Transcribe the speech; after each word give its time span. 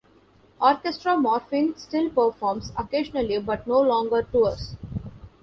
Orchestra 0.59 1.15
Morphine 1.15 1.75
still 1.77 2.09
performs 2.09 2.73
occasionally 2.75 3.37
but 3.37 3.67
no 3.67 3.79
longer 3.81 4.23
tours. 4.23 4.75